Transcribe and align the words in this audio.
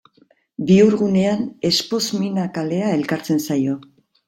Bihurgunean 0.69 1.43
Espoz 1.69 2.01
Mina 2.23 2.49
kalea 2.59 2.91
elkartzen 2.97 3.45
zaio. 3.49 3.81